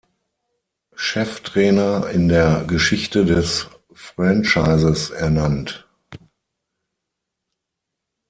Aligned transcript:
Cheftrainer 0.95 2.09
in 2.09 2.27
der 2.27 2.63
Geschichte 2.65 3.23
des 3.23 3.67
Franchises 3.93 5.11
ernannt. 5.11 5.87